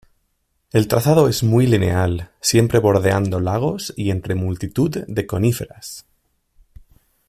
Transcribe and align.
El 0.71 0.87
trazado 0.87 1.27
es 1.27 1.43
muy 1.43 1.67
lineal, 1.67 2.31
siempre 2.41 2.79
bordeando 2.79 3.39
lagos 3.39 3.93
y 3.95 4.09
entre 4.09 4.33
multitud 4.33 4.97
de 5.07 5.27
coníferas. 5.27 6.07